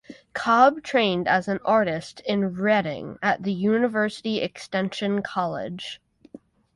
Cobb 0.33 0.81
trained 0.81 1.27
as 1.27 1.47
an 1.47 1.59
artist 1.63 2.21
in 2.21 2.55
Reading 2.55 3.19
at 3.21 3.43
the 3.43 3.53
University 3.53 4.41
Extension 4.41 5.21
College. 5.21 6.01